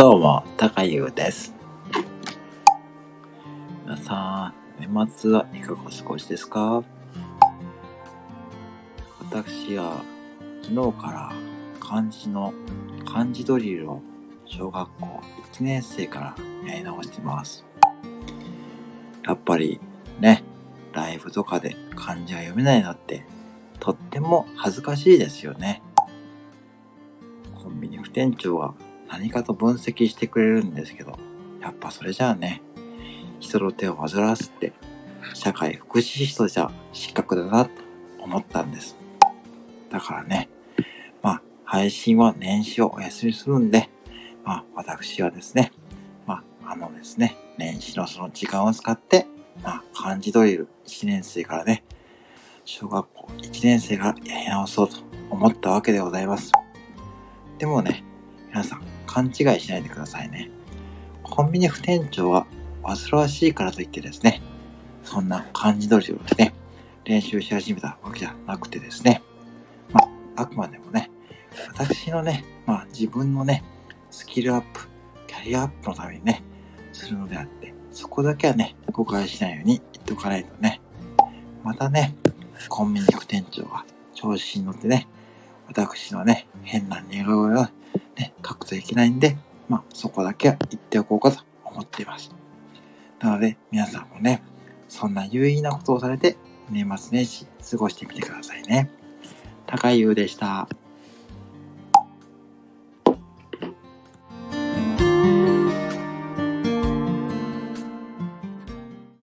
[0.00, 1.54] どうも、高優です。
[3.84, 6.82] 皆さん、年末はいかがお過ごしですか？
[9.20, 10.02] 私は
[10.62, 11.32] 昨日から
[11.80, 12.54] 漢字の
[13.04, 14.00] 漢字ドリルを
[14.46, 15.20] 小学校
[15.52, 16.34] 1年生から
[16.66, 17.66] やり直してます。
[19.22, 19.82] やっぱり
[20.18, 20.42] ね、
[20.94, 23.26] ライブとかで漢字が読めないのって
[23.78, 25.82] とっても恥ずかしいですよね。
[27.62, 28.72] コンビニ副店長は
[29.10, 31.18] 何かと分析してくれるんですけど、
[31.60, 32.62] やっぱそれじゃあね、
[33.40, 34.72] 人の手を煩わすって、
[35.34, 37.70] 社会福祉士とじゃ失格だなと
[38.20, 38.96] 思ったんです。
[39.90, 40.48] だからね、
[41.22, 43.90] まあ、配信は年始をお休みするんで、
[44.44, 45.72] まあ、私はですね、
[46.26, 49.26] まあ、あのですね、年始のその時間を使って、
[49.62, 51.84] まあ、漢字ドリル1年生からね、
[52.64, 54.96] 小学校1年生からやり直そうと
[55.30, 56.52] 思ったわけでございます。
[57.58, 58.04] でもね、
[58.48, 60.52] 皆さん勘違いしないでくださいね。
[61.24, 62.46] コンビニ副店長は
[62.84, 64.40] 煩わしいからといってですね、
[65.02, 66.54] そんな漢字ドリルをですね、
[67.04, 69.20] 練習し始めたわけじゃなくてですね、
[69.92, 70.00] ま
[70.36, 71.10] あ、あくまでもね、
[71.76, 73.64] 私のね、まあ自分のね、
[74.12, 74.88] スキルアップ、
[75.26, 76.44] キャリアアップのためにね、
[76.92, 80.80] するのであって、そこだけはね、誤解しないように言っておかないとね、
[81.64, 82.14] またね、
[82.68, 85.08] コンビニ副店長が調子に乗ってね、
[85.66, 87.66] 私のね、変な似顔絵を、
[88.70, 89.36] といけないんで、
[89.68, 92.32] まあ、そこだけは言っておこうかと思っています。
[93.18, 94.42] なので、皆さんもね、
[94.88, 96.36] そんな有意義なことをされて、
[96.70, 98.90] 年末年始過ごしてみてくださいね。
[99.66, 100.68] 高井優でした。